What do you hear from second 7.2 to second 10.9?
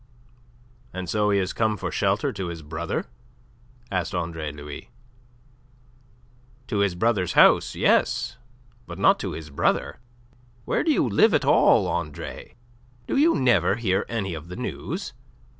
house, yes; but not to his brother. Where